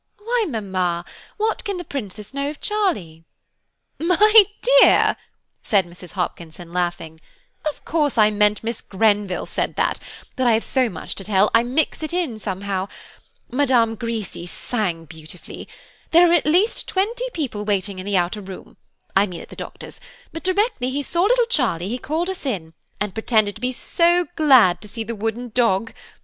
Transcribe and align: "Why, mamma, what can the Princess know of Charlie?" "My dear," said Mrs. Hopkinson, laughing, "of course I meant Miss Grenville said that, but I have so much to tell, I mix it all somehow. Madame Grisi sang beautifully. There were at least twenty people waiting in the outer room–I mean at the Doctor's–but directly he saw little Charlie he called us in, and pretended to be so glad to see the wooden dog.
"Why, 0.17 0.45
mamma, 0.49 1.05
what 1.37 1.63
can 1.63 1.77
the 1.77 1.83
Princess 1.83 2.33
know 2.33 2.49
of 2.49 2.59
Charlie?" 2.59 3.23
"My 3.99 4.45
dear," 4.79 5.15
said 5.61 5.85
Mrs. 5.85 6.13
Hopkinson, 6.13 6.73
laughing, 6.73 7.21
"of 7.69 7.85
course 7.85 8.17
I 8.17 8.31
meant 8.31 8.63
Miss 8.63 8.81
Grenville 8.81 9.45
said 9.45 9.75
that, 9.75 9.99
but 10.35 10.47
I 10.47 10.53
have 10.53 10.63
so 10.63 10.89
much 10.89 11.13
to 11.13 11.23
tell, 11.23 11.51
I 11.53 11.61
mix 11.61 12.01
it 12.01 12.15
all 12.15 12.39
somehow. 12.39 12.87
Madame 13.51 13.93
Grisi 13.95 14.47
sang 14.47 15.05
beautifully. 15.05 15.67
There 16.09 16.27
were 16.29 16.33
at 16.33 16.47
least 16.47 16.87
twenty 16.87 17.29
people 17.31 17.63
waiting 17.63 17.99
in 17.99 18.05
the 18.07 18.17
outer 18.17 18.41
room–I 18.41 19.27
mean 19.27 19.41
at 19.41 19.49
the 19.49 19.55
Doctor's–but 19.55 20.43
directly 20.43 20.89
he 20.89 21.03
saw 21.03 21.25
little 21.25 21.45
Charlie 21.45 21.89
he 21.89 21.99
called 21.99 22.27
us 22.31 22.43
in, 22.43 22.73
and 22.99 23.13
pretended 23.13 23.53
to 23.53 23.61
be 23.61 23.71
so 23.71 24.25
glad 24.35 24.81
to 24.81 24.87
see 24.87 25.03
the 25.03 25.13
wooden 25.13 25.49
dog. 25.49 25.93